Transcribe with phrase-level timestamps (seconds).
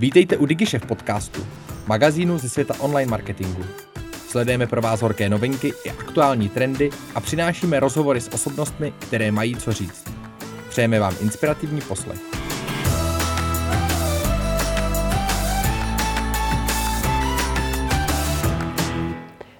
[0.00, 1.46] Vítejte u DigiShef podcastu,
[1.86, 3.62] magazínu ze světa online marketingu.
[4.12, 9.56] Sledujeme pro vás horké novinky i aktuální trendy a přinášíme rozhovory s osobnostmi, které mají
[9.56, 10.12] co říct.
[10.68, 12.20] Přejeme vám inspirativní poslech.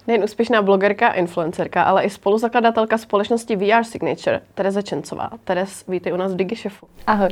[0.07, 5.31] Nejen úspěšná blogerka a influencerka, ale i spoluzakladatelka společnosti VR Signature, Tereza Čencová.
[5.45, 6.87] Terez, vítej u nás v DigiShefu.
[7.07, 7.31] Ahoj.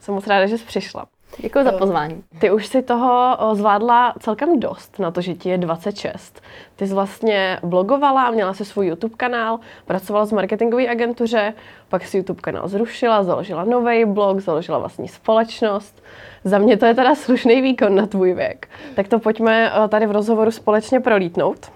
[0.00, 1.06] Jsem moc ráda, že jsi přišla.
[1.38, 2.22] Děkuji za pozvání.
[2.38, 6.40] Ty už si toho zvládla celkem dost na to, že ti je 26.
[6.76, 11.54] Ty jsi vlastně blogovala, měla si svůj YouTube kanál, pracovala v marketingové agentuře,
[11.88, 16.02] pak si YouTube kanál zrušila, založila nový blog, založila vlastní společnost.
[16.44, 18.68] Za mě to je teda slušný výkon na tvůj věk.
[18.96, 21.72] Tak to pojďme tady v rozhovoru společně prolítnout.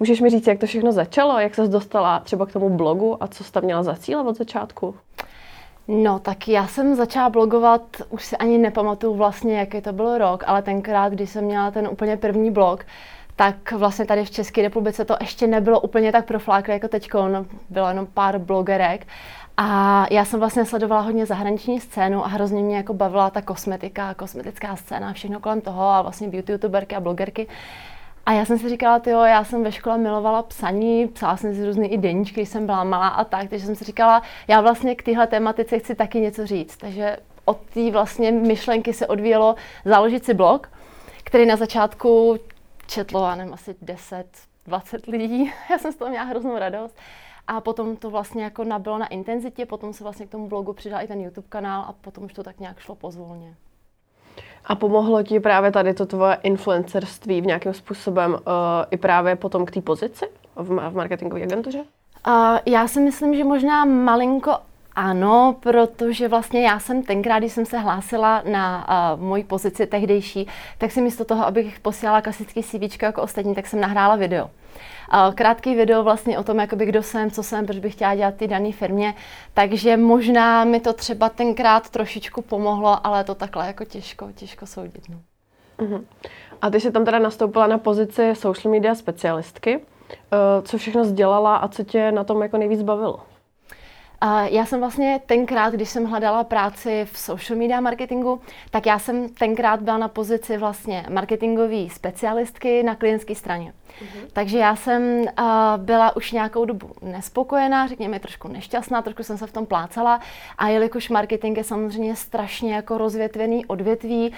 [0.00, 3.26] Můžeš mi říct, jak to všechno začalo, jak ses dostala třeba k tomu blogu a
[3.26, 4.94] co jsi tam měla za cíle od začátku?
[5.92, 10.44] No, tak já jsem začala blogovat, už si ani nepamatuju vlastně, jaký to byl rok,
[10.46, 12.84] ale tenkrát, když jsem měla ten úplně první blog,
[13.36, 17.10] tak vlastně tady v České republice to ještě nebylo úplně tak profláklé jako teď,
[17.70, 19.06] bylo jenom pár blogerek.
[19.56, 24.14] A já jsem vlastně sledovala hodně zahraniční scénu a hrozně mě jako bavila ta kosmetika,
[24.14, 27.46] kosmetická scéna, všechno kolem toho a vlastně beauty youtuberky a blogerky.
[28.30, 31.66] A já jsem si říkala, jo, já jsem ve škole milovala psaní, psala jsem si
[31.66, 34.94] různé i deníčky, když jsem byla malá a tak, takže jsem si říkala, já vlastně
[34.94, 36.76] k téhle tématice chci taky něco říct.
[36.76, 40.72] Takže od té vlastně myšlenky se odvíjelo založit si blog,
[41.24, 42.38] který na začátku
[42.86, 44.26] četlo, já nevím, asi 10,
[44.66, 45.52] 20 lidí.
[45.70, 46.96] Já jsem z toho měla hroznou radost.
[47.46, 51.00] A potom to vlastně jako nabylo na intenzitě, potom se vlastně k tomu blogu přidal
[51.02, 53.54] i ten YouTube kanál a potom už to tak nějak šlo pozvolně.
[54.66, 58.38] A pomohlo ti právě tady to tvoje influencerství v nějakým způsobem uh,
[58.90, 60.24] i právě potom k té pozici
[60.56, 61.78] v, v marketingové agentuře?
[61.78, 64.56] Uh, já si myslím, že možná malinko
[64.96, 70.46] ano, protože vlastně já jsem tenkrát, když jsem se hlásila na uh, moji pozici tehdejší,
[70.78, 74.50] tak si místo toho, abych posílala klasický CV jako ostatní, tak jsem nahrála video.
[75.34, 78.48] Krátký video vlastně o tom, jakoby kdo jsem, co jsem, proč bych chtěla dělat ty
[78.48, 79.14] dané firmě.
[79.54, 85.08] Takže možná mi to třeba tenkrát trošičku pomohlo, ale to takhle jako těžko, těžko soudit.
[85.08, 85.16] No.
[85.78, 86.04] Uh-huh.
[86.62, 89.76] A ty jsi tam teda nastoupila na pozici social media specialistky.
[89.76, 93.20] Uh, co všechno sdělala a co tě na tom jako nejvíc bavilo?
[94.44, 99.28] Já jsem vlastně tenkrát, když jsem hledala práci v social media marketingu, tak já jsem
[99.28, 103.72] tenkrát byla na pozici vlastně marketingové specialistky na klientské straně.
[103.72, 104.26] Mm-hmm.
[104.32, 105.26] Takže já jsem uh,
[105.76, 110.20] byla už nějakou dobu nespokojená, řekněme trošku nešťastná, trošku jsem se v tom plácala
[110.58, 114.32] a jelikož marketing je samozřejmě strašně jako rozvětvený odvětví,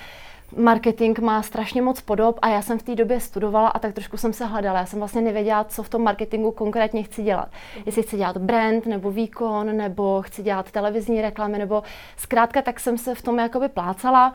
[0.57, 4.17] marketing má strašně moc podob a já jsem v té době studovala a tak trošku
[4.17, 4.79] jsem se hledala.
[4.79, 7.49] Já jsem vlastně nevěděla, co v tom marketingu konkrétně chci dělat.
[7.87, 11.83] Jestli chci dělat brand nebo výkon, nebo chci dělat televizní reklamy, nebo
[12.17, 14.35] zkrátka tak jsem se v tom jakoby plácala.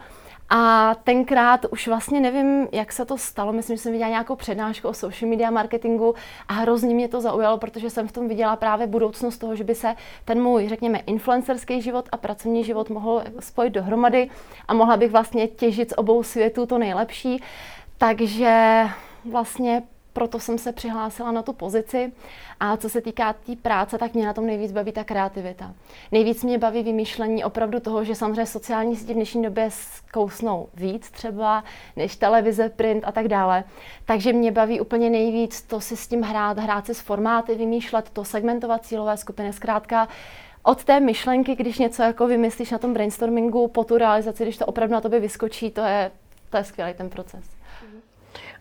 [0.50, 3.54] A tenkrát už vlastně nevím, jak se to stalo.
[3.54, 6.16] Myslím, že jsem viděla nějakou přednášku o social media marketingu
[6.48, 9.76] a hrozně mě to zaujalo, protože jsem v tom viděla právě budoucnost toho, že by
[9.76, 14.30] se ten můj, řekněme, influencerský život a pracovní život mohl spojit dohromady
[14.68, 17.44] a mohla bych vlastně těžit z obou světů to nejlepší.
[17.98, 18.84] Takže
[19.32, 19.84] vlastně
[20.18, 22.12] proto jsem se přihlásila na tu pozici.
[22.60, 25.74] A co se týká té tý práce, tak mě na tom nejvíc baví ta kreativita.
[26.12, 31.12] Nejvíc mě baví vymýšlení opravdu toho, že samozřejmě sociální sítě v dnešní době zkousnou víc
[31.12, 31.64] třeba
[31.96, 33.64] než televize, print a tak dále.
[34.06, 38.10] Takže mě baví úplně nejvíc to si s tím hrát, hrát si s formáty, vymýšlet
[38.10, 40.08] to, segmentovat cílové skupiny, zkrátka
[40.64, 44.66] od té myšlenky, když něco jako vymyslíš na tom brainstormingu, po tu realizaci, když to
[44.66, 46.12] opravdu na tobě vyskočí, to je,
[46.50, 47.57] to je skvělý ten proces.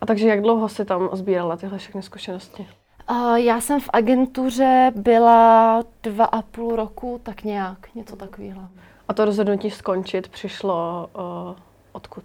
[0.00, 2.66] A takže jak dlouho jsi tam sbírala tyhle všechny zkušenosti?
[3.10, 8.62] Uh, já jsem v agentuře byla dva a půl roku, tak nějak, něco takového.
[9.08, 11.56] A to rozhodnutí skončit přišlo uh,
[11.92, 12.24] odkud?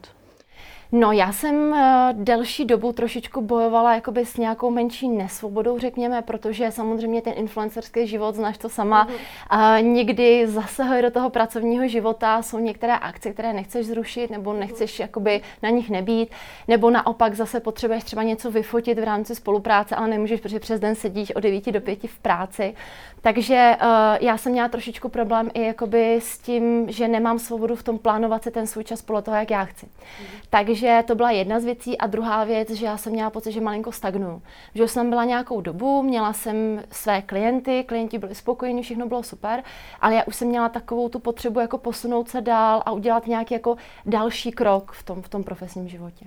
[0.93, 1.77] No, já jsem uh,
[2.13, 8.35] delší dobu trošičku bojovala jakoby s nějakou menší nesvobodou, řekněme, protože samozřejmě ten influencerský život,
[8.35, 9.79] znáš to sama, mm-hmm.
[9.79, 14.99] uh, někdy zasahuje do toho pracovního života, jsou některé akce, které nechceš zrušit, nebo nechceš
[14.99, 16.29] jakoby na nich nebýt,
[16.67, 20.95] nebo naopak zase potřebuješ třeba něco vyfotit v rámci spolupráce, ale nemůžeš, protože přes den
[20.95, 22.73] sedíš od 9 do 5 v práci.
[23.21, 23.87] Takže uh,
[24.19, 28.43] já jsem měla trošičku problém i jakoby s tím, že nemám svobodu v tom plánovat
[28.43, 29.85] si ten svůj čas podle toho, jak já chci.
[29.85, 30.41] Mm-hmm.
[30.49, 31.97] Takže takže to byla jedna z věcí.
[31.97, 34.41] A druhá věc, že já jsem měla pocit, že malinko stagnu.
[34.75, 39.63] Že jsem byla nějakou dobu, měla jsem své klienty, klienti byli spokojení, všechno bylo super,
[40.01, 43.53] ale já už jsem měla takovou tu potřebu jako posunout se dál a udělat nějaký
[43.53, 43.75] jako
[44.05, 46.25] další krok v tom, v tom profesním životě.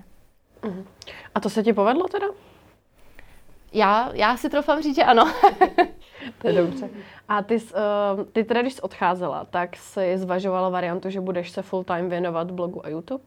[0.61, 0.85] Uh-huh.
[1.35, 2.27] A to se ti povedlo teda?
[3.73, 5.33] Já, já si troufám říct, že ano.
[6.41, 6.89] to je dobře.
[7.27, 11.61] A ty, uh, ty teda, když jsi odcházela, tak jsi zvažovala variantu, že budeš se
[11.61, 13.23] full time věnovat blogu a YouTube?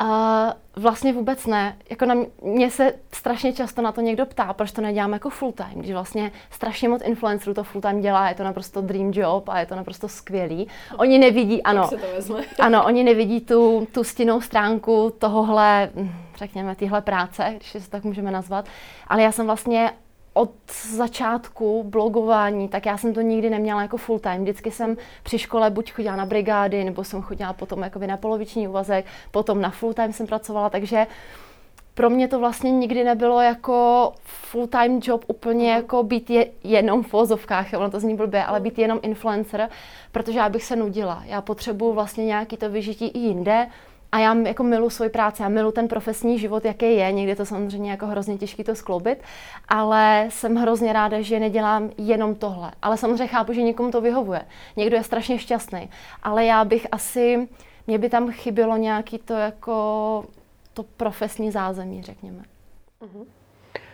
[0.00, 0.52] Uh,
[0.82, 1.76] vlastně vůbec ne.
[1.90, 5.52] Jako na mě se strašně často na to někdo ptá, proč to nedělám jako full
[5.52, 9.48] time, když vlastně strašně moc influencerů to full time dělá, je to naprosto dream job
[9.48, 10.68] a je to naprosto skvělý.
[10.96, 11.88] Oni nevidí, ano,
[12.26, 17.90] to ano, oni nevidí tu, tu stinnou stránku tohohle, hm, řekněme, téhle práce, když se
[17.90, 18.64] tak můžeme nazvat,
[19.08, 19.90] ale já jsem vlastně
[20.36, 20.50] od
[20.96, 24.42] začátku blogování, tak já jsem to nikdy neměla jako full time.
[24.42, 28.68] Vždycky jsem při škole buď chodila na brigády, nebo jsem chodila potom jakoby na poloviční
[28.68, 31.06] úvazek, potom na full time jsem pracovala, takže
[31.94, 35.76] pro mě to vlastně nikdy nebylo jako full time job úplně mhm.
[35.76, 39.68] jako být je, jenom v vozovkách, ono to zní blbě, ale být jenom influencer,
[40.12, 41.22] protože já bych se nudila.
[41.26, 43.66] Já potřebuji vlastně nějaký to vyžití i jinde,
[44.12, 47.12] a já jako milu svoji práci, já milu ten profesní život, jaký je.
[47.12, 49.18] Někdy to samozřejmě jako hrozně těžké to skloubit,
[49.68, 52.72] ale jsem hrozně ráda, že nedělám jenom tohle.
[52.82, 54.42] Ale samozřejmě chápu, že někomu to vyhovuje.
[54.76, 55.90] Někdo je strašně šťastný,
[56.22, 57.48] ale já bych asi,
[57.86, 60.24] mě by tam chybělo nějaký to jako
[60.74, 62.42] to profesní zázemí, řekněme.
[63.02, 63.26] Uh-huh.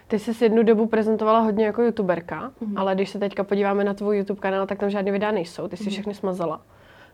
[0.09, 2.73] Ty jsi jednu dobu prezentovala hodně jako youtuberka, uh-huh.
[2.77, 5.77] ale když se teďka podíváme na tvůj YouTube kanál, tak tam žádný videa nejsou, ty
[5.77, 5.91] jsi uh-huh.
[5.91, 6.61] všechny smazala.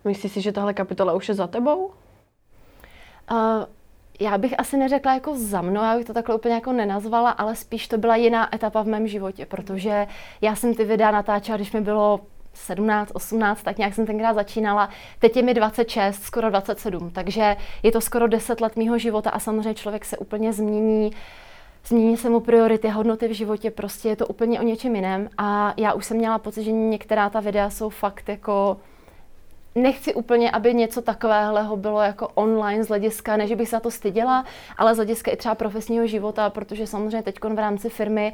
[0.05, 1.91] Myslíš si, že tahle kapitola už je za tebou?
[3.31, 3.65] Uh,
[4.21, 7.57] já bych asi neřekla jako za mnou, já bych to takhle úplně jako nenazvala, ale
[7.57, 10.07] spíš to byla jiná etapa v mém životě, protože
[10.41, 12.21] já jsem ty videa natáčela, když mi bylo
[12.55, 14.89] 17, 18, tak nějak jsem tenkrát začínala.
[15.19, 19.39] Teď je mi 26, skoro 27, takže je to skoro 10 let mýho života a
[19.39, 21.11] samozřejmě člověk se úplně změní,
[21.87, 25.75] změní se mu priority, hodnoty v životě, prostě je to úplně o něčem jiném a
[25.77, 28.77] já už jsem měla pocit, že některá ta videa jsou fakt jako
[29.75, 33.81] nechci úplně, aby něco takového bylo jako online z hlediska, ne, že bych se za
[33.81, 34.45] to styděla,
[34.77, 38.33] ale z hlediska i třeba profesního života, protože samozřejmě teď v rámci firmy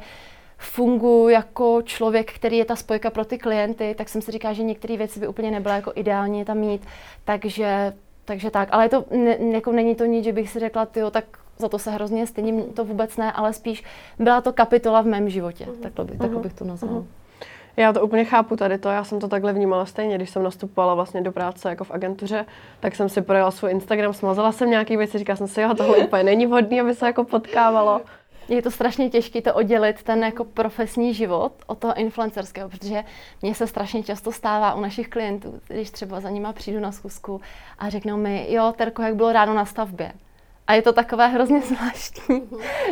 [0.57, 4.63] funguji jako člověk, který je ta spojka pro ty klienty, tak jsem si říkala, že
[4.63, 6.85] některé věci by úplně nebyla jako ideální tam mít,
[7.25, 7.93] takže,
[8.25, 8.69] takže tak.
[8.71, 11.25] Ale je to, ne, jako není to nic, že bych si řekla, tyjo, tak
[11.57, 13.83] za to se hrozně stydím, to vůbec ne, ale spíš
[14.19, 15.81] byla to kapitola v mém životě, uh-huh.
[15.81, 16.99] takhle, by, takhle bych to nazvala.
[16.99, 17.05] Uh-huh.
[17.77, 20.93] Já to úplně chápu tady to, já jsem to takhle vnímala stejně, když jsem nastupovala
[20.93, 22.45] vlastně do práce jako v agentuře,
[22.79, 25.97] tak jsem si projela svůj Instagram, smazala jsem nějaké věci, říkala jsem si, jo, tohle
[25.97, 28.01] úplně není vhodný, aby se jako potkávalo.
[28.47, 33.03] Je to strašně těžké to oddělit, ten jako profesní život od toho influencerského, protože
[33.41, 37.41] mně se strašně často stává u našich klientů, když třeba za nima přijdu na schůzku
[37.79, 40.11] a řeknou mi, jo, Terko, jak bylo ráno na stavbě.
[40.67, 42.41] A je to takové hrozně zvláštní.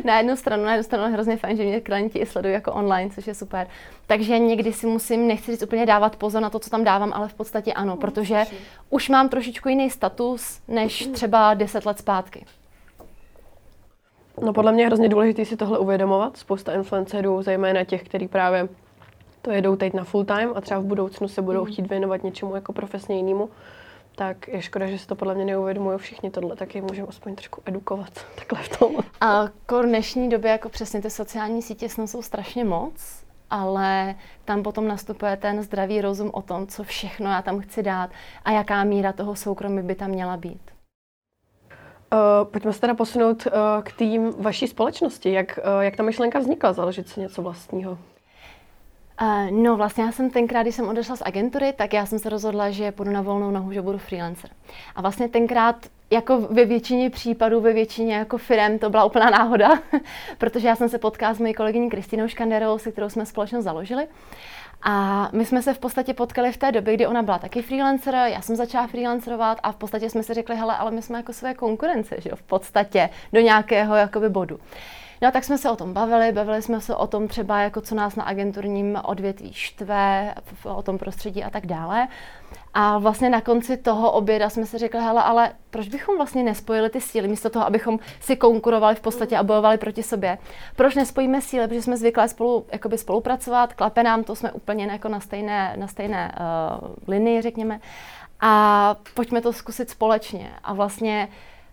[0.04, 2.74] na jednu stranu, na jednu stranu je hrozně fajn, že mě klienti i sledují jako
[2.74, 3.68] online, což je super.
[4.08, 7.28] Takže někdy si musím, nechci říct úplně dávat pozor na to, co tam dávám, ale
[7.28, 8.44] v podstatě ano, protože
[8.90, 12.46] už mám trošičku jiný status než třeba 10 let zpátky.
[14.42, 16.38] No podle mě je hrozně důležité si tohle uvědomovat.
[16.38, 18.70] Spousta influencerů, zejména těch, kteří právě
[19.42, 22.56] to jedou teď na full time a třeba v budoucnu se budou chtít věnovat něčemu
[22.56, 23.50] jako profesně jinému,
[24.16, 27.36] tak je škoda, že si to podle mě neuvědomují všichni tohle, tak je můžeme aspoň
[27.36, 28.96] trošku edukovat takhle v tom.
[29.22, 34.16] A v dnešní době jako přesně ty sociální sítě jsou strašně moc, ale
[34.46, 38.10] tam potom nastupuje ten zdravý rozum o tom, co všechno já tam chci dát
[38.46, 40.62] a jaká míra toho soukromí by tam měla být.
[42.14, 43.52] Uh, pojďme se teda posunout uh,
[43.84, 45.32] k tým vaší společnosti.
[45.32, 47.98] Jak, uh, jak ta myšlenka vznikla, založit si něco vlastního?
[49.24, 52.30] Uh, no vlastně já jsem tenkrát, když jsem odešla z agentury, tak já jsem se
[52.30, 54.50] rozhodla, že půjdu na volnou nohu, že budu freelancer.
[54.96, 55.76] A vlastně tenkrát
[56.12, 59.80] jako ve většině případů, ve většině jako firm to byla úplná náhoda,
[60.38, 64.08] protože já jsem se potkala s mojí kolegyní Kristýnou Škanderovou, se kterou jsme společnost založili.
[64.82, 68.14] A my jsme se v podstatě potkali v té době, kdy ona byla taky freelancer,
[68.14, 71.34] já jsem začala freelancerovat a v podstatě jsme si řekli, hele, ale my jsme jako
[71.34, 74.60] své konkurence, že jo, v podstatě do nějakého jakoby bodu.
[75.24, 77.96] No tak jsme se o tom bavili, bavili jsme se o tom třeba, jako co
[77.96, 80.34] nás na agenturním odvětví štve,
[80.76, 82.08] o tom prostředí a tak dále.
[82.74, 86.90] A vlastně na konci toho oběda jsme si řekli, hele, ale proč bychom vlastně nespojili
[86.90, 90.38] ty síly, místo toho, abychom si konkurovali v podstatě a bojovali proti sobě.
[90.76, 95.10] Proč nespojíme síly, protože jsme zvyklí spolu, jakoby spolupracovat, klape nám, to jsme úplně jako
[95.10, 97.80] na stejné, na stejné uh, linii, řekněme.
[98.42, 100.52] A pojďme to zkusit společně.
[100.64, 101.28] A vlastně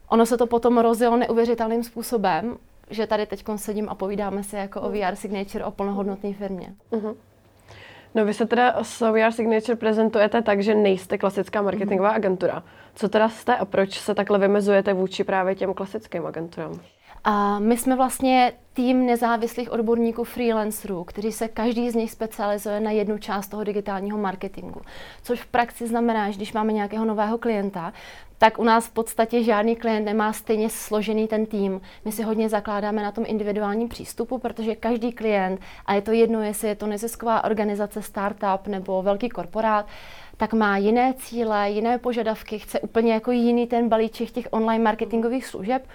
[0.09, 2.57] ono se to potom rozjelo neuvěřitelným způsobem
[2.91, 4.99] že tady teď sedím a povídáme si jako o mhm.
[4.99, 6.75] VR Signature, o plnohodnotné firmě.
[6.93, 7.17] Uh-huh.
[8.15, 12.17] No vy se teda s VR Signature prezentujete tak, že nejste klasická marketingová uh-huh.
[12.17, 12.63] agentura.
[12.95, 16.81] Co teda jste a proč se takhle vymezujete vůči právě těm klasickým agenturám?
[17.25, 22.91] A my jsme vlastně tým nezávislých odborníků freelancerů, kteří se každý z nich specializuje na
[22.91, 24.81] jednu část toho digitálního marketingu.
[25.23, 27.93] Což v praxi znamená, že když máme nějakého nového klienta,
[28.39, 31.81] tak u nás v podstatě žádný klient nemá stejně složený ten tým.
[32.05, 36.43] My si hodně zakládáme na tom individuálním přístupu, protože každý klient, a je to jedno,
[36.43, 39.87] jestli je to nezisková organizace, startup nebo velký korporát,
[40.37, 45.47] tak má jiné cíle, jiné požadavky, chce úplně jako jiný ten balíček těch online marketingových
[45.47, 45.87] služeb.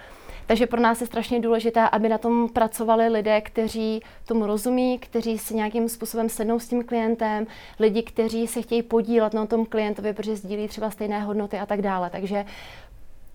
[0.46, 5.38] Takže pro nás je strašně důležité, aby na tom pracovali lidé, kteří tomu rozumí, kteří
[5.38, 7.46] si nějakým způsobem sednou s tím klientem,
[7.80, 11.82] lidi, kteří se chtějí podílet na tom klientovi, protože sdílí třeba stejné hodnoty a tak
[11.82, 12.10] dále.
[12.10, 12.44] Takže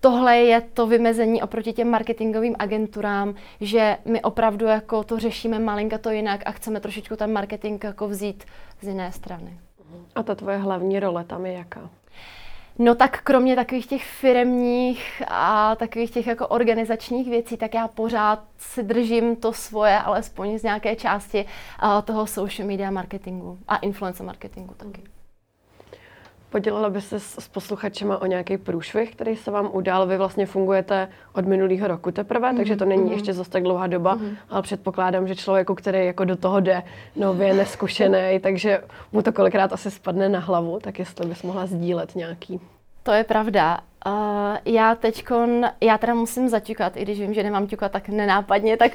[0.00, 5.98] tohle je to vymezení oproti těm marketingovým agenturám, že my opravdu jako to řešíme malinka
[5.98, 8.44] to jinak a chceme trošičku ten marketing jako vzít
[8.80, 9.58] z jiné strany.
[10.14, 11.90] A ta tvoje hlavní role tam je jaká?
[12.78, 18.44] No tak kromě takových těch firemních a takových těch jako organizačních věcí, tak já pořád
[18.58, 21.44] si držím to svoje, alespoň z nějaké části
[22.04, 25.11] toho social media marketingu a influencer marketingu taky.
[26.52, 30.06] Podělila by se s, s posluchačema o nějaký průšvih, který se vám udál.
[30.06, 32.56] Vy vlastně fungujete od minulého roku teprve, mm-hmm.
[32.56, 33.12] takže to není mm-hmm.
[33.12, 34.36] ještě zase tak dlouhá doba, mm-hmm.
[34.50, 36.82] ale předpokládám, že člověku, který jako do toho jde
[37.16, 38.82] nově, neskušený, takže
[39.12, 42.60] mu to kolikrát asi spadne na hlavu, tak jestli bys mohla sdílet nějaký.
[43.02, 43.80] To je pravda.
[44.06, 44.12] Uh,
[44.64, 48.92] já teďkon, já teda musím zaťukat, i když vím, že nemám ťukat tak nenápadně, tak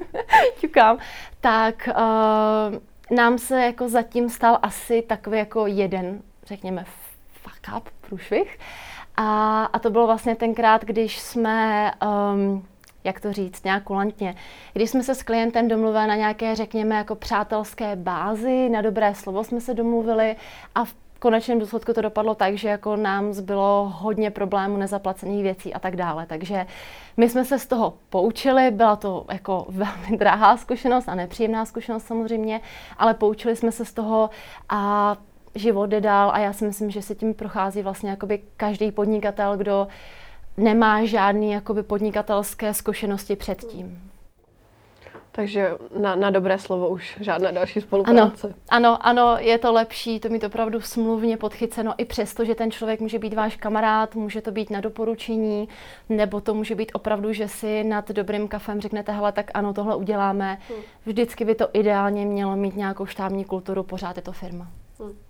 [0.60, 0.98] ťukám.
[1.40, 6.84] Tak uh, nám se jako zatím stal asi takový jako jeden řekněme,
[7.42, 8.58] fuck up, průšvih.
[9.16, 11.92] A, a to bylo vlastně tenkrát, když jsme,
[12.34, 12.66] um,
[13.04, 14.34] jak to říct, nějak kulantně,
[14.72, 19.44] když jsme se s klientem domluvili na nějaké, řekněme, jako přátelské bázi, na dobré slovo
[19.44, 20.36] jsme se domluvili
[20.74, 25.74] a v konečném důsledku to dopadlo tak, že jako nám zbylo hodně problémů, nezaplacených věcí
[25.74, 26.26] a tak dále.
[26.26, 26.66] Takže
[27.16, 32.06] my jsme se z toho poučili, byla to jako velmi drahá zkušenost a nepříjemná zkušenost
[32.06, 32.60] samozřejmě,
[32.98, 34.30] ale poučili jsme se z toho
[34.68, 35.16] a
[35.58, 39.56] život jde dál a já si myslím, že se tím prochází vlastně jakoby každý podnikatel,
[39.56, 39.88] kdo
[40.56, 44.10] nemá žádný jakoby podnikatelské zkušenosti předtím.
[45.36, 45.70] Takže
[46.00, 48.54] na, na dobré slovo už žádná další spolupráce.
[48.68, 52.70] Ano, ano, ano, je to lepší, to mít opravdu smluvně podchyceno, i přesto, že ten
[52.70, 55.68] člověk může být váš kamarád, může to být na doporučení,
[56.08, 59.96] nebo to může být opravdu, že si nad dobrým kafem řeknete, hele, tak ano, tohle
[59.96, 60.58] uděláme.
[60.68, 60.78] Hmm.
[61.06, 64.68] Vždycky by to ideálně mělo mít nějakou štábní kulturu, pořád je to firma.
[65.00, 65.25] Hmm.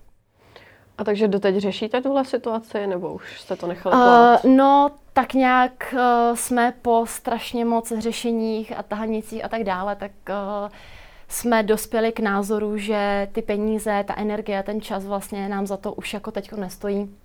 [0.99, 5.95] A takže doteď řešíte tuhle situaci, nebo už jste to nechali Uh, no, tak nějak
[5.95, 10.69] uh, jsme po strašně moc řešeních a tahanicích a tak dále, tak uh,
[11.29, 15.93] jsme dospěli k názoru, že ty peníze, ta energie, ten čas vlastně nám za to
[15.93, 17.17] už jako teď nestojí.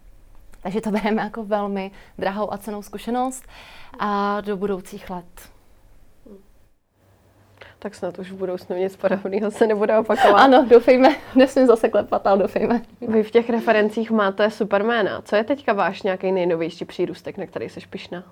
[0.64, 3.44] Takže to bereme jako velmi drahou a cenou zkušenost
[4.00, 5.50] a do budoucích let
[7.82, 10.40] tak snad už v budoucnu nic podobného se nebude opakovat.
[10.40, 12.82] Ano, doufejme, nesmím zase klepat, ale doufejme.
[13.02, 15.22] Vy v těch referencích máte Supermana.
[15.22, 18.24] Co je teďka váš nějaký nejnovější přírůstek, na který jsi pišná?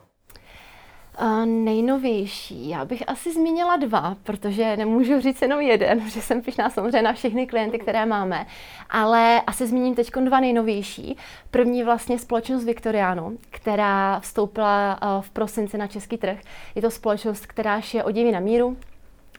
[1.21, 6.69] Uh, nejnovější, já bych asi zmínila dva, protože nemůžu říct jenom jeden, protože jsem pišná
[6.69, 8.45] samozřejmě na všechny klienty, které máme,
[8.89, 11.17] ale asi zmíním teď dva nejnovější.
[11.51, 16.37] První vlastně společnost Viktoriánu, která vstoupila uh, v prosinci na český trh.
[16.75, 18.77] Je to společnost, která šije oděvy na míru,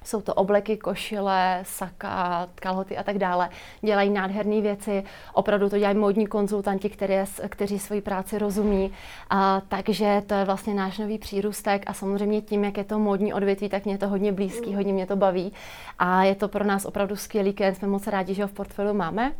[0.04, 3.48] jsou to obleky, košile, saka, kalhoty a tak dále.
[3.80, 8.92] Dělají nádherné věci, opravdu to dělají módní konzultanti, které, kteří svoji práci rozumí.
[9.30, 13.34] A, takže to je vlastně náš nový přírůstek a samozřejmě tím, jak je to módní
[13.34, 15.52] odvětví, tak mě to hodně blízký, hodně mě to baví.
[15.98, 18.94] A je to pro nás opravdu skvělý klient, jsme moc rádi, že ho v portfoliu
[18.94, 19.32] máme.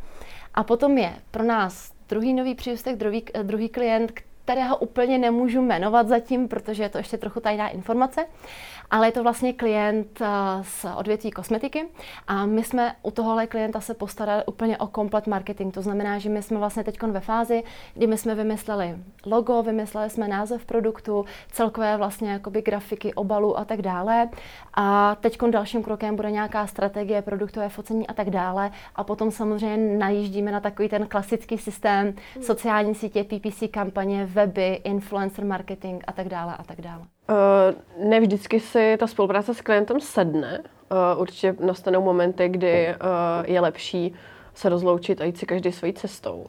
[0.55, 4.13] A potom je pro nás druhý nový přírůstek, druhý, druhý klient,
[4.45, 8.27] kterého úplně nemůžu jmenovat zatím, protože je to ještě trochu tajná informace,
[8.91, 10.27] ale je to vlastně klient eh,
[10.63, 11.89] z odvětví kosmetiky
[12.27, 15.75] a my jsme u tohohle klienta se postarali úplně o komplet marketing.
[15.75, 17.63] To znamená, že my jsme vlastně teď ve fázi,
[17.95, 23.65] kdy my jsme vymysleli logo, vymysleli jsme název produktu, celkové vlastně jakoby grafiky, obalu a
[23.65, 24.29] tak dále.
[24.75, 28.71] A teď dalším krokem bude nějaká strategie, produktové focení a tak dále.
[28.97, 32.45] A potom samozřejmě najíždíme na takový ten klasický systém hmm.
[32.45, 37.03] sociální sítě, PPC kampaně, weby, influencer marketing a tak dále a tak dále.
[37.31, 40.63] Uh, ne vždycky si ta spolupráce s klientem sedne.
[40.63, 42.97] Uh, určitě nastanou momenty, kdy uh,
[43.45, 44.15] je lepší
[44.55, 46.47] se rozloučit a jít si každý svojí cestou.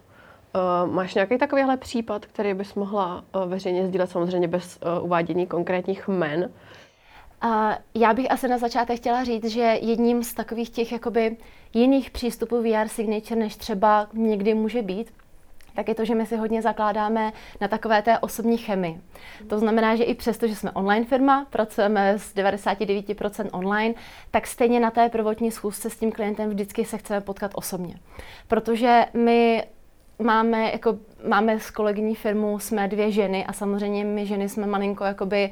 [0.86, 6.52] Máš nějaký takovýhle případ, který bys mohla veřejně sdílet, samozřejmě bez uvádění konkrétních jmen?
[7.96, 11.38] Já bych asi na začátek chtěla říct, že jedním z takových těch jakoby
[11.74, 15.14] jiných přístupů VR Signature, než třeba někdy může být,
[15.76, 19.02] tak je to, že my si hodně zakládáme na takové té osobní chemii.
[19.48, 23.94] To znamená, že i přesto, že jsme online firma, pracujeme s 99% online,
[24.32, 27.96] tak stejně na té prvotní schůzce s tím klientem vždycky se chceme potkat osobně.
[28.48, 29.64] Protože my
[30.22, 30.98] máme, jako,
[31.28, 35.52] máme s kolegyní firmu, jsme dvě ženy a samozřejmě my ženy jsme malinko jakoby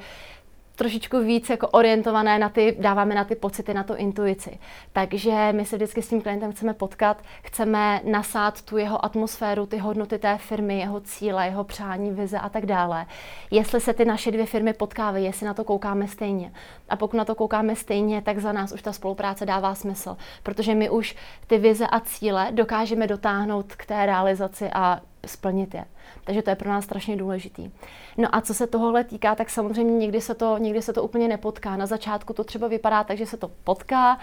[0.80, 4.60] trošičku víc jako orientované na ty, dáváme na ty pocity, na tu intuici.
[4.94, 9.78] Takže my se vždycky s tím klientem chceme potkat, chceme nasát tu jeho atmosféru, ty
[9.78, 13.06] hodnoty té firmy, jeho cíle, jeho přání, vize a tak dále.
[13.52, 16.52] Jestli se ty naše dvě firmy potkávají, jestli na to koukáme stejně.
[16.90, 20.76] A pokud na to koukáme stejně, tak za nás už ta spolupráce dává smysl, protože
[20.76, 21.16] my už
[21.48, 25.86] ty vize a cíle dokážeme dotáhnout k té realizaci a splnit je.
[26.24, 27.72] Takže to je pro nás strašně důležitý.
[28.18, 31.28] No a co se tohohle týká, tak samozřejmě někdy se to, někdy se to úplně
[31.28, 31.78] nepotká.
[31.78, 34.18] Na začátku to třeba vypadá tak, že se to potká,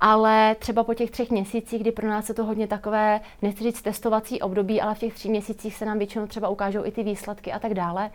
[0.00, 3.82] ale třeba po těch třech měsících, kdy pro nás je to hodně takové, nechci říct
[3.82, 7.52] testovací období, ale v těch tří měsících se nám většinou třeba ukážou i ty výsledky
[7.52, 8.10] a tak dále,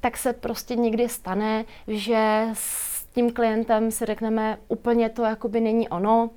[0.00, 5.88] tak se prostě někdy stane, že s tím klientem si řekneme, úplně to jakoby není
[5.88, 6.30] ono,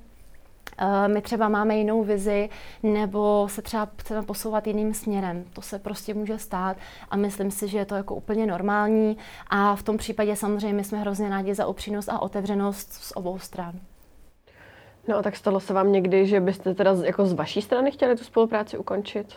[1.06, 2.48] my třeba máme jinou vizi
[2.82, 5.44] nebo se třeba chceme posouvat jiným směrem.
[5.52, 6.76] To se prostě může stát
[7.10, 10.98] a myslím si, že je to jako úplně normální a v tom případě samozřejmě jsme
[10.98, 13.72] hrozně rádi za upřímnost a otevřenost z obou stran.
[15.08, 18.24] No tak stalo se vám někdy, že byste teda jako z vaší strany chtěli tu
[18.24, 19.34] spolupráci ukončit?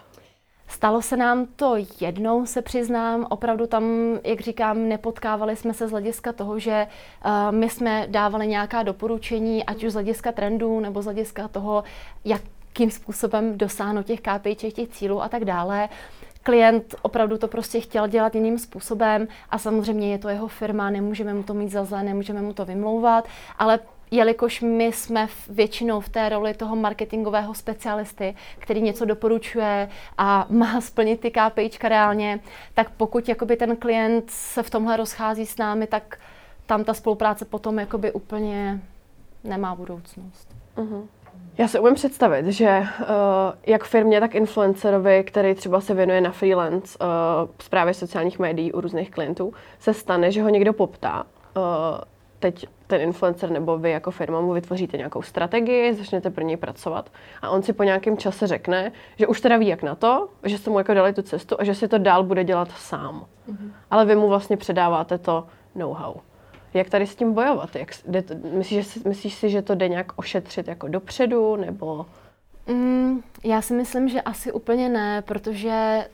[0.68, 3.84] Stalo se nám to jednou, se přiznám, opravdu tam,
[4.24, 6.88] jak říkám, nepotkávali jsme se z hlediska toho, že
[7.26, 11.84] uh, my jsme dávali nějaká doporučení, ať už z hlediska trendů nebo z hlediska toho,
[12.26, 15.90] jakým způsobem dosáhnout těch KPIček, těch cílů a tak dále.
[16.44, 21.34] Klient opravdu to prostě chtěl dělat jiným způsobem a samozřejmě je to jeho firma, nemůžeme
[21.34, 23.80] mu to mít za zlé, nemůžeme mu to vymlouvat, ale
[24.12, 30.82] jelikož my jsme většinou v té roli toho marketingového specialisty, který něco doporučuje a má
[30.82, 32.40] splnit ty KPIčka reálně,
[32.74, 36.20] tak pokud jakoby ten klient se v tomhle rozchází s námi, tak
[36.66, 38.82] tam ta spolupráce potom jakoby úplně
[39.44, 40.56] nemá budoucnost.
[40.78, 41.04] Uh-huh.
[41.58, 43.06] Já se umím představit, že uh,
[43.68, 47.06] jak firmě, tak influencerovi, který třeba se věnuje na freelance uh,
[47.62, 51.24] zprávě sociálních médií u různých klientů, se stane, že ho někdo poptá.
[51.24, 51.64] Uh,
[52.40, 57.12] teď ten influencer nebo vy jako firma mu vytvoříte nějakou strategii, začnete pro něj pracovat
[57.42, 60.58] a on si po nějakém čase řekne, že už teda ví jak na to, že
[60.58, 63.26] jste mu jako dali tu cestu a že si to dál bude dělat sám.
[63.50, 63.72] Mm-hmm.
[63.92, 66.14] Ale vy mu vlastně předáváte to know-how.
[66.74, 67.76] Jak tady s tím bojovat?
[67.76, 72.06] Jak, jde to, myslíš, že, myslíš si, že to jde nějak ošetřit jako dopředu nebo...
[72.68, 76.06] Mm, já si myslím, že asi úplně ne, protože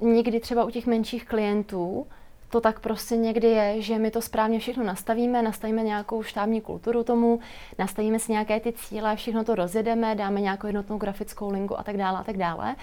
[0.00, 2.06] někdy třeba u těch menších klientů
[2.48, 7.04] to tak prostě někdy je, že my to správně všechno nastavíme, nastavíme nějakou štábní kulturu
[7.04, 7.40] tomu,
[7.78, 11.96] nastavíme si nějaké ty cíle, všechno to rozjedeme, dáme nějakou jednotnou grafickou linku a tak
[11.96, 12.76] dále a tak dále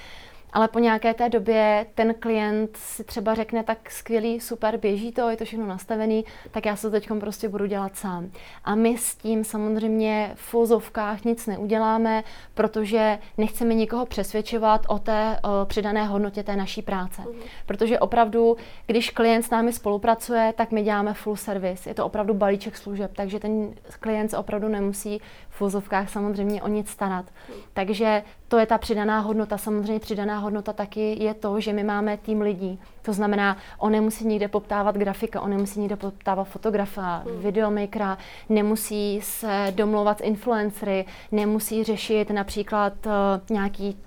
[0.56, 5.30] ale po nějaké té době ten klient si třeba řekne, tak skvělý, super, běží to,
[5.30, 8.32] je to všechno nastavený, tak já se to teď prostě budu dělat sám.
[8.64, 15.40] A my s tím samozřejmě v fozovkách nic neuděláme, protože nechceme nikoho přesvědčovat o té
[15.44, 17.22] o přidané hodnotě té naší práce.
[17.22, 17.40] Mm.
[17.66, 21.90] Protože opravdu, když klient s námi spolupracuje, tak my děláme full service.
[21.90, 26.68] Je to opravdu balíček služeb, takže ten klient se opravdu nemusí v fozovkách samozřejmě o
[26.68, 27.26] nic starat.
[27.50, 27.56] Mm.
[27.74, 29.58] Takže to je ta přidaná hodnota.
[29.58, 32.80] Samozřejmě přidaná hodnota taky je to, že my máme tým lidí.
[33.06, 37.40] To znamená, on nemusí nikde poptávat grafika, on nemusí nikde poptávat fotografa, mm.
[37.40, 38.18] videomakera,
[38.50, 43.12] nemusí se domlouvat s influencery, nemusí řešit například uh,
[43.50, 43.98] nějaký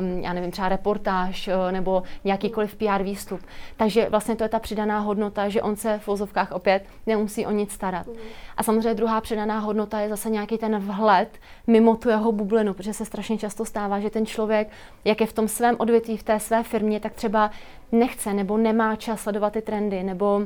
[0.00, 3.40] um, já nevím, třeba reportáž uh, nebo jakýkoliv PR výstup.
[3.76, 7.50] Takže vlastně to je ta přidaná hodnota, že on se v vozovkách opět nemusí o
[7.50, 8.06] nic starat.
[8.06, 8.14] Mm.
[8.56, 11.28] A samozřejmě druhá přidaná hodnota je zase nějaký ten vhled
[11.66, 14.68] mimo tu jeho bublinu, protože se strašně často stává, že ten člověk,
[15.04, 17.50] jak je v tom svém odvětví, v té své firmě, tak třeba
[17.92, 20.42] nechce nebo nemá čas sledovat ty trendy, nebo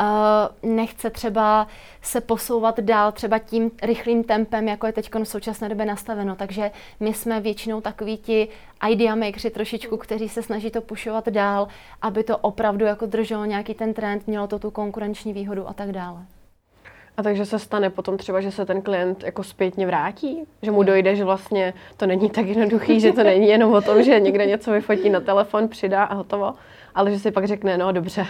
[0.00, 1.66] Uh, nechce třeba
[2.02, 6.36] se posouvat dál třeba tím rychlým tempem, jako je teď v současné době nastaveno.
[6.36, 8.48] Takže my jsme většinou takový ti
[8.90, 11.68] idea makeři trošičku, kteří se snaží to pušovat dál,
[12.02, 15.92] aby to opravdu jako drželo nějaký ten trend, mělo to tu konkurenční výhodu a tak
[15.92, 16.26] dále.
[17.16, 20.44] A takže se stane potom třeba, že se ten klient jako zpětně vrátí?
[20.62, 24.02] Že mu dojde, že vlastně to není tak jednoduchý, že to není jenom o tom,
[24.02, 26.54] že někde něco vyfotí na telefon, přidá a hotovo,
[26.94, 28.26] ale že si pak řekne, no dobře,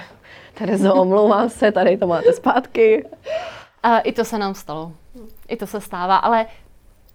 [0.55, 3.07] Terezo, omlouvám se, tady to máte zpátky.
[3.83, 4.93] A I to se nám stalo.
[5.49, 6.47] I to se stává, ale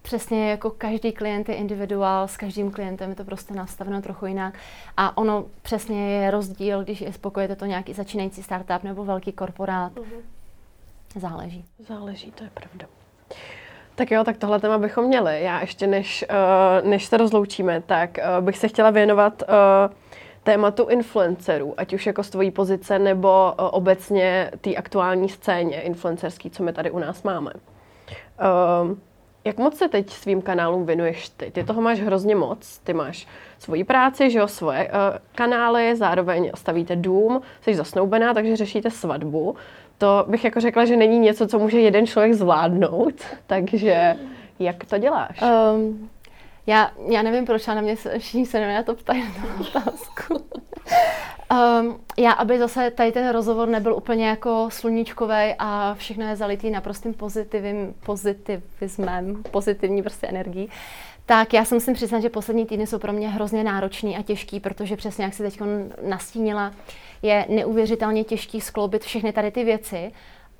[0.02, 4.54] přesně jako každý klient je individuál, s každým klientem je to prostě nastaveno trochu jinak.
[4.96, 9.92] A ono přesně je rozdíl, když je spokojete to nějaký začínající startup nebo velký korporát.
[9.92, 10.20] Uh-huh.
[11.16, 11.64] Záleží.
[11.78, 12.86] Záleží, to je pravda.
[13.94, 15.42] Tak jo, tak tohle téma bychom měli.
[15.42, 19.94] Já ještě než, uh, než se rozloučíme, tak uh, bych se chtěla věnovat uh,
[20.42, 26.62] tématu influencerů, ať už jako z tvojí pozice nebo obecně té aktuální scéně influencerský, co
[26.62, 27.52] my tady u nás máme.
[27.52, 28.96] Uh,
[29.44, 31.50] Jak moc se teď svým kanálům věnuješ ty?
[31.50, 32.78] Ty toho máš hrozně moc.
[32.78, 33.26] Ty máš
[33.58, 34.90] svoji práci, že jo, svoje
[35.34, 39.56] kanály, zároveň stavíte dům, jsi zasnoubená, takže řešíte svatbu.
[40.00, 43.14] To bych jako řekla, že není něco, co může jeden člověk zvládnout.
[43.46, 44.16] Takže
[44.58, 45.42] jak to děláš?
[45.42, 46.10] Um,
[46.66, 50.44] já, já nevím, proč na mě všichni se na to ptají na otázku.
[51.52, 56.70] Um, já, aby zase tady ten rozhovor nebyl úplně jako sluníčkový a všechno je zalitý
[56.70, 60.68] naprostým pozitivním, pozitivismem, pozitivní prostě energií,
[61.26, 64.60] tak já jsem musím přiznat, že poslední týdny jsou pro mě hrozně náročný a těžký,
[64.60, 65.60] protože přesně jak si teď
[66.02, 66.72] nastínila,
[67.22, 70.12] je neuvěřitelně těžký skloubit všechny tady ty věci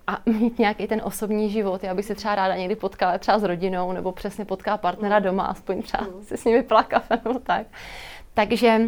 [0.07, 1.85] a mít nějaký ten osobní život.
[1.85, 5.45] Já bych se třeba ráda někdy potkala třeba s rodinou nebo přesně potká partnera doma,
[5.45, 7.67] aspoň třeba si s nimi pila kafe nebo tak.
[8.35, 8.81] Takže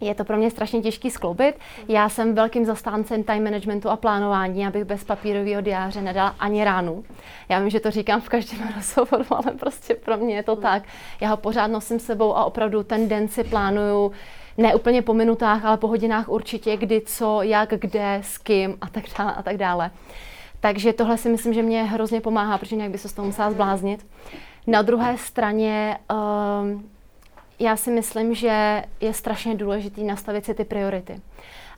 [0.00, 1.58] je to pro mě strašně těžký skloubit.
[1.88, 7.04] Já jsem velkým zastáncem time managementu a plánování, abych bez papírového diáře nedala ani ránu.
[7.48, 10.82] Já vím, že to říkám v každém rozhovoru, ale prostě pro mě je to tak.
[11.20, 14.12] Já ho pořád nosím sebou a opravdu ten den si plánuju
[14.58, 18.88] ne úplně po minutách, ale po hodinách určitě, kdy, co, jak, kde, s kým a
[18.88, 19.90] tak dále a tak dále.
[20.60, 23.50] Takže tohle si myslím, že mě hrozně pomáhá, protože nějak by se z toho musela
[23.50, 24.06] zbláznit.
[24.66, 26.80] Na druhé straně uh,
[27.58, 31.20] já si myslím, že je strašně důležité nastavit si ty priority.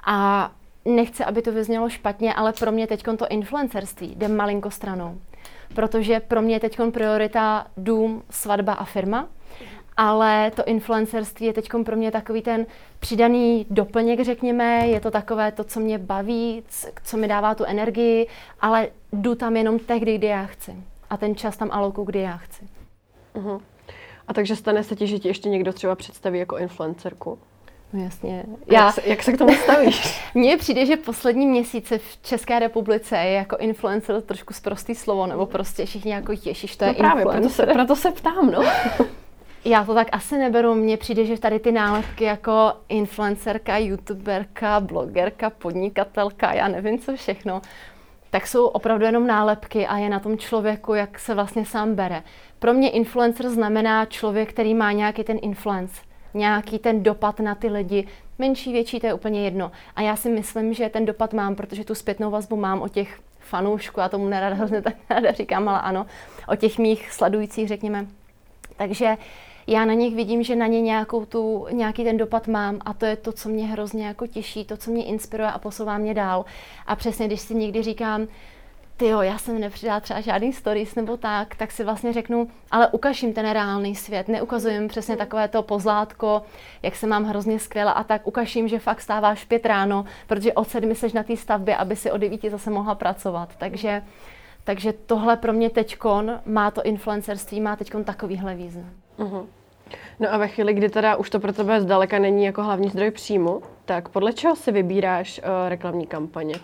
[0.07, 0.51] A
[0.85, 5.19] nechci, aby to vyznělo špatně, ale pro mě teď to influencerství jde malinko stranou.
[5.75, 9.29] Protože pro mě je teď priorita dům, svatba a firma,
[9.97, 12.67] ale to influencerství je teď pro mě takový ten
[13.01, 16.63] přidaný doplněk, řekněme, je to takové to, co mě baví,
[17.05, 18.27] co mi dává tu energii,
[18.61, 20.77] ale jdu tam jenom tehdy, kdy já chci.
[21.11, 22.69] A ten čas tam aloku, kdy já chci.
[23.35, 23.61] Uh-huh.
[24.31, 27.39] A takže stane se ti, že ti ještě někdo třeba představí jako influencerku?
[27.93, 28.45] No jasně.
[28.67, 30.21] Já, jak, se, jak se k tomu stavíš?
[30.35, 35.47] Mně přijde, že poslední měsíce v České republice je jako influencer trošku zprostý slovo, nebo
[35.47, 37.67] prostě všichni jako těšíš, to no je právě, influencer.
[37.67, 38.63] Proto se, proto se ptám, no.
[39.65, 45.51] Já to tak asi neberu, mně přijde, že tady ty nálepky jako influencerka, youtuberka, blogerka,
[45.51, 47.63] podnikatelka, já nevím co všechno,
[48.31, 52.23] tak jsou opravdu jenom nálepky a je na tom člověku, jak se vlastně sám bere.
[52.59, 56.03] Pro mě influencer znamená člověk, který má nějaký ten influence,
[56.35, 58.07] nějaký ten dopad na ty lidi.
[58.39, 59.73] Menší, větší, to je úplně jedno.
[59.97, 63.21] A já si myslím, že ten dopad mám, protože tu zpětnou vazbu mám o těch
[63.39, 66.07] fanoušků, já tomu nerada hrozně tak nerada říkám, ale ano,
[66.49, 68.07] o těch mých sledujících, řekněme.
[68.77, 69.17] Takže
[69.71, 73.07] já na nich vidím, že na ně nějakou tu, nějaký ten dopad mám a to
[73.07, 76.45] je to, co mě hrozně jako těší, to, co mě inspiruje a posouvá mě dál.
[76.87, 78.27] A přesně, když si někdy říkám,
[78.97, 82.89] ty jo, já jsem nepřidala třeba žádný stories nebo tak, tak si vlastně řeknu, ale
[82.89, 86.43] ukaž jim ten reálný svět, neukazujem přesně takové to pozlátko,
[86.83, 90.53] jak se mám hrozně skvěle a tak ukaž jim, že fakt stáváš pět ráno, protože
[90.53, 93.49] od sedmi seš na té stavbě, aby si o devíti zase mohla pracovat.
[93.59, 94.03] Takže,
[94.65, 98.91] takže tohle pro mě teďkon má to influencerství, má teďkon takovýhle význam.
[99.19, 99.47] Uh-huh.
[100.21, 103.11] No a ve chvíli, kdy teda už to pro tebe zdaleka není jako hlavní zdroj
[103.11, 106.55] příjmu, tak podle čeho si vybíráš uh, reklamní kampaně?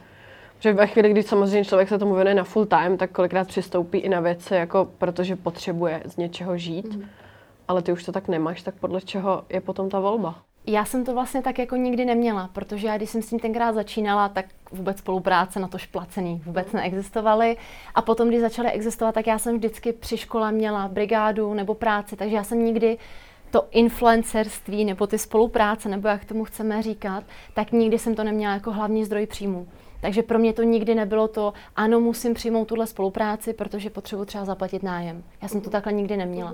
[0.57, 3.99] Protože ve chvíli, kdy samozřejmě člověk se tomu věnuje na full time, tak kolikrát přistoupí
[3.99, 6.97] i na věci, jako protože potřebuje z něčeho žít.
[6.97, 7.05] Mm.
[7.69, 10.35] Ale ty už to tak nemáš, tak podle čeho je potom ta volba?
[10.68, 13.72] Já jsem to vlastně tak jako nikdy neměla, protože já když jsem s tím tenkrát
[13.72, 17.57] začínala, tak vůbec spolupráce na to šplacený vůbec neexistovaly.
[17.94, 22.16] A potom, když začaly existovat, tak já jsem vždycky při škole měla brigádu nebo práci,
[22.16, 22.98] takže já jsem nikdy
[23.50, 27.24] to influencerství nebo ty spolupráce, nebo jak tomu chceme říkat,
[27.55, 29.68] tak nikdy jsem to neměla jako hlavní zdroj příjmu.
[30.00, 34.44] Takže pro mě to nikdy nebylo to, ano, musím přijmout tuhle spolupráci, protože potřebuji třeba
[34.44, 35.24] zaplatit nájem.
[35.42, 36.52] Já jsem to takhle nikdy neměla.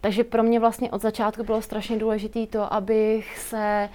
[0.00, 3.88] Takže pro mě vlastně od začátku bylo strašně důležité to, abych se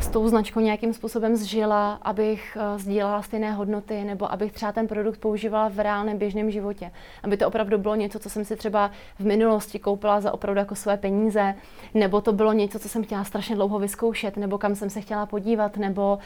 [0.00, 4.88] s tou značkou nějakým způsobem zžila, abych uh, sdílela stejné hodnoty, nebo abych třeba ten
[4.88, 6.90] produkt používala v reálném běžném životě.
[7.22, 10.74] Aby to opravdu bylo něco, co jsem si třeba v minulosti koupila za opravdu jako
[10.74, 11.54] své peníze,
[11.94, 15.26] nebo to bylo něco, co jsem chtěla strašně dlouho vyzkoušet, nebo kam jsem se chtěla
[15.26, 16.18] podívat, nebo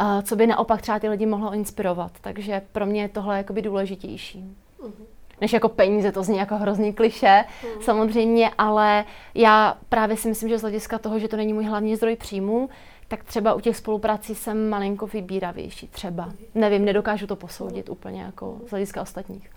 [0.00, 2.12] uh, co by naopak třeba ty lidi mohlo inspirovat.
[2.20, 4.56] Takže pro mě je tohle jakoby důležitější.
[4.80, 7.82] Uh-huh než jako peníze, to zní jako hrozný kliše, mm.
[7.82, 11.96] samozřejmě, ale já právě si myslím, že z hlediska toho, že to není můj hlavní
[11.96, 12.68] zdroj příjmu,
[13.08, 16.32] tak třeba u těch spoluprací jsem malinko vybíravější, třeba.
[16.54, 19.50] Nevím, nedokážu to posoudit úplně jako z hlediska ostatních.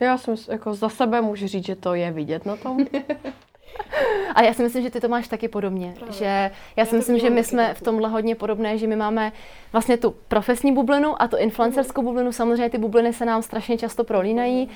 [0.00, 2.78] Já jsem jako za sebe můžu říct, že to je vidět na tom.
[4.34, 5.94] A já si myslím, že ty to máš taky podobně.
[5.98, 6.14] Právě.
[6.14, 9.32] Že já, já si myslím, že my jsme v tomhle hodně podobné, že my máme
[9.72, 12.32] vlastně tu profesní bublinu a tu influencerskou bublinu.
[12.32, 14.68] Samozřejmě ty bubliny se nám strašně často prolínají,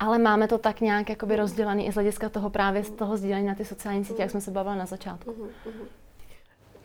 [0.00, 3.46] ale máme to tak nějak jakoby rozdělený i z hlediska toho právě z toho sdílení
[3.46, 5.34] na ty sociální sítě, jak jsme se bavili na začátku.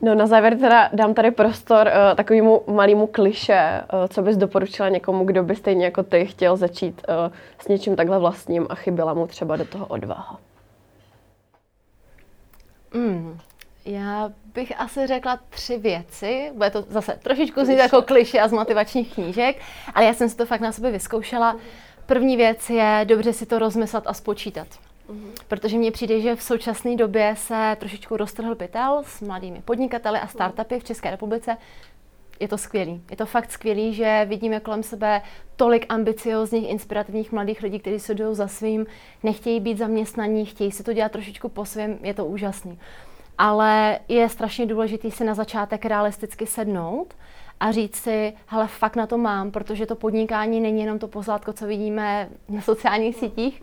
[0.04, 4.88] No na závěr teda dám tady prostor uh, takovému malému kliše, uh, co bys doporučila
[4.88, 9.14] někomu, kdo by stejně jako ty chtěl začít uh, s něčím takhle vlastním a chyběla
[9.14, 10.40] mu třeba do toho odvaha.
[12.94, 13.38] Mm,
[13.84, 16.50] já bych asi řekla tři věci.
[16.54, 19.56] Bude to zase trošičku znít jako kliše a z motivačních knížek,
[19.94, 21.56] ale já jsem si to fakt na sebe vyzkoušela.
[22.06, 24.68] První věc je dobře si to rozmyslet a spočítat.
[25.48, 30.26] Protože mně přijde, že v současné době se trošičku roztrhl pytel s mladými podnikateli a
[30.26, 31.56] startupy v České republice.
[32.40, 33.02] Je to skvělý.
[33.10, 35.22] Je to fakt skvělý, že vidíme kolem sebe
[35.56, 38.86] tolik ambiciozních, inspirativních mladých lidí, kteří se jdou za svým,
[39.22, 42.78] nechtějí být zaměstnaní, chtějí si to dělat trošičku po svém, je to úžasný.
[43.38, 47.14] Ale je strašně důležité si na začátek realisticky sednout
[47.60, 51.52] a říct si, hele, fakt na to mám, protože to podnikání není jenom to pozlátko,
[51.52, 53.62] co vidíme na sociálních sítích,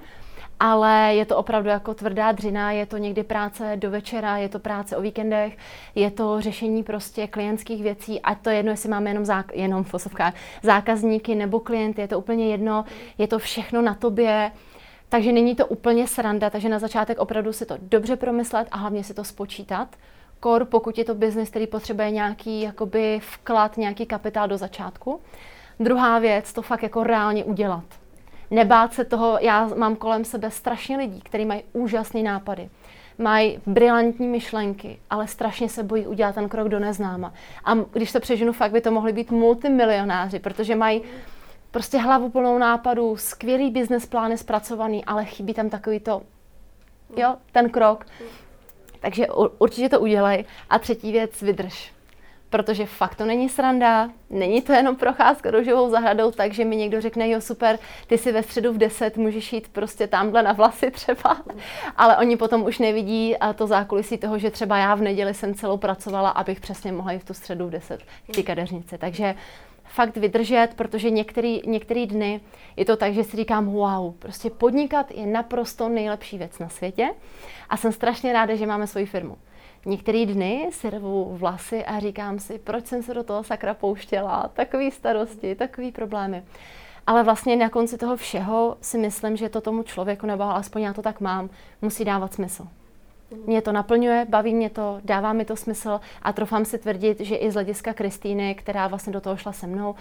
[0.60, 4.60] ale je to opravdu jako tvrdá dřina, je to někdy práce do večera, je to
[4.60, 5.58] práce o víkendech,
[5.96, 10.34] je to řešení prostě klientských věcí, a to jedno, jestli máme jenom, zák- jenom fosovka,
[10.64, 12.86] zákazníky nebo klienty, je to úplně jedno,
[13.18, 14.52] je to všechno na tobě,
[15.10, 19.04] takže není to úplně sranda, takže na začátek opravdu si to dobře promyslet a hlavně
[19.04, 19.96] si to spočítat.
[20.40, 25.22] Kor, pokud je to biznis, který potřebuje nějaký jakoby vklad, nějaký kapitál do začátku.
[25.80, 27.84] Druhá věc, to fakt jako reálně udělat
[28.52, 32.70] nebát se toho, já mám kolem sebe strašně lidí, kteří mají úžasné nápady,
[33.18, 37.34] mají brilantní myšlenky, ale strašně se bojí udělat ten krok do neznáma.
[37.66, 41.02] A když se přeženu, fakt by to mohli být multimilionáři, protože mají
[41.72, 46.22] prostě hlavu plnou nápadů, skvělý business plány zpracovaný, ale chybí tam takový to,
[47.18, 48.06] jo, ten krok.
[49.00, 49.28] Takže
[49.60, 50.46] určitě to udělej.
[50.70, 51.99] A třetí věc, vydrž
[52.50, 57.30] protože fakt to není sranda, není to jenom procházka živou zahradou, takže mi někdo řekne,
[57.30, 61.38] jo super, ty si ve středu v 10 můžeš jít prostě tamhle na vlasy třeba,
[61.98, 65.54] ale oni potom už nevidí a to zákulisí toho, že třeba já v neděli jsem
[65.54, 68.98] celou pracovala, abych přesně mohla jít v tu středu v 10 k té kadeřnici.
[68.98, 69.36] Takže
[69.84, 72.42] fakt vydržet, protože některý, některý dny
[72.76, 77.10] je to tak, že si říkám, wow, prostě podnikat je naprosto nejlepší věc na světě
[77.70, 79.38] a jsem strašně ráda, že máme svoji firmu.
[79.86, 84.48] Některé dny si rvu vlasy a říkám si, proč jsem se do toho sakra pouštěla,
[84.54, 86.44] takový starosti, takový problémy.
[87.08, 90.94] Ale vlastně na konci toho všeho si myslím, že to tomu člověku, nebo alespoň já
[90.94, 91.50] to tak mám,
[91.82, 92.68] musí dávat smysl.
[93.46, 97.36] Mě to naplňuje, baví mě to, dává mi to smysl a trofám si tvrdit, že
[97.36, 99.96] i z hlediska Kristýny, která vlastně do toho šla se mnou,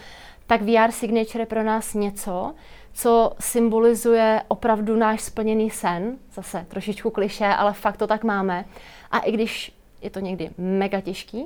[0.46, 2.54] tak VR Signature je pro nás něco,
[2.92, 8.64] co symbolizuje opravdu náš splněný sen, zase trošičku kliše, ale fakt to tak máme.
[9.10, 11.44] A i když je to někdy mega těžký,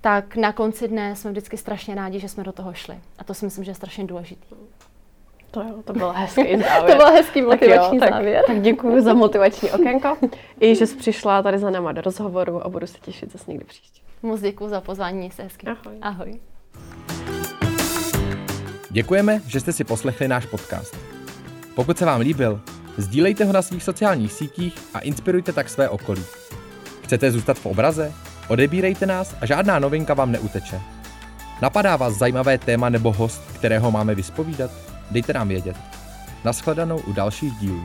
[0.00, 2.98] tak na konci dne jsme vždycky strašně rádi, že jsme do toho šli.
[3.18, 4.54] A to si myslím, že je strašně důležitý.
[5.50, 6.90] To jo, to byl hezký závěr.
[6.90, 8.36] to byl hezký motivační tak jo, závěr.
[8.36, 10.16] Tak, tak děkuji za motivační okénko
[10.60, 13.64] i že jsi přišla tady za náma do rozhovoru a budu se těšit zase někdy
[13.64, 14.00] příště.
[14.22, 15.66] Moc děkuji za pozvání, mějte hezky.
[15.66, 15.98] Ahoj.
[16.02, 16.40] Ahoj.
[18.90, 20.96] Děkujeme, že jste si poslechli náš podcast.
[21.74, 22.60] Pokud se vám líbil,
[22.96, 26.22] sdílejte ho na svých sociálních sítích a inspirujte tak své okolí.
[27.04, 28.12] Chcete zůstat v obraze?
[28.48, 30.80] Odebírejte nás a žádná novinka vám neuteče.
[31.62, 34.70] Napadá vás zajímavé téma nebo host, kterého máme vyspovídat?
[35.10, 35.76] Dejte nám vědět.
[36.44, 37.82] Naschledanou u dalších dílů.